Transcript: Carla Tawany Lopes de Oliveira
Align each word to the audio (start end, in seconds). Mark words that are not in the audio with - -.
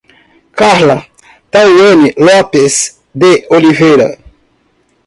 Carla 0.59 1.05
Tawany 1.51 2.15
Lopes 2.17 2.95
de 3.13 3.45
Oliveira 3.51 4.17